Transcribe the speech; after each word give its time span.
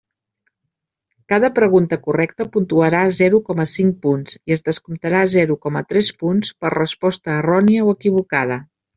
Cada 1.31 1.49
pregunta 1.57 1.97
correcta 2.05 2.45
puntuarà 2.55 3.01
zero 3.17 3.41
coma 3.49 3.65
cinc 3.71 3.99
punts 4.05 4.37
i 4.51 4.55
es 4.55 4.65
descomptarà 4.69 5.19
zero 5.33 5.57
coma 5.67 5.83
tres 5.93 6.09
punts 6.23 6.51
per 6.63 6.73
resposta 6.77 7.37
errònia 7.43 7.85
o 7.91 7.95
equivocada. 7.99 8.59